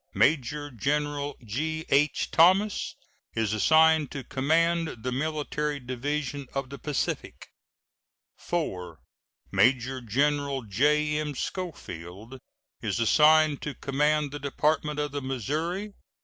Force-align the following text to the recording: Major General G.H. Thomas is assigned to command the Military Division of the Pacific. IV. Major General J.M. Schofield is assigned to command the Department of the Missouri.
Major 0.15 0.71
General 0.71 1.37
G.H. 1.45 2.31
Thomas 2.31 2.95
is 3.35 3.53
assigned 3.53 4.09
to 4.09 4.23
command 4.23 5.03
the 5.03 5.11
Military 5.11 5.79
Division 5.79 6.47
of 6.55 6.71
the 6.71 6.79
Pacific. 6.79 7.49
IV. 8.51 8.95
Major 9.51 10.01
General 10.01 10.63
J.M. 10.63 11.35
Schofield 11.35 12.39
is 12.81 12.99
assigned 12.99 13.61
to 13.61 13.75
command 13.75 14.31
the 14.31 14.39
Department 14.39 14.99
of 14.99 15.11
the 15.11 15.21
Missouri. 15.21 15.93